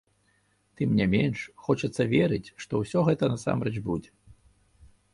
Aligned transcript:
Тым 0.79 0.89
не 0.99 1.05
менш, 1.11 1.37
хочацца 1.67 2.03
верыць, 2.15 2.43
што 2.65 2.73
ўсё 2.85 2.99
гэта 3.13 3.23
насамрэч 3.37 3.75
будзе. 3.93 4.11